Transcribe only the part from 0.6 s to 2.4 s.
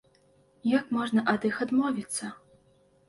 Як можна ад іх адмовіцца?